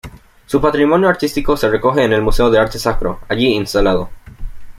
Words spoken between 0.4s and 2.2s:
Su patrimonio artístico se recoge en